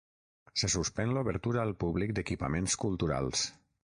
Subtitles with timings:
[0.61, 3.47] Se suspèn l’obertura al públic d’equipaments culturals.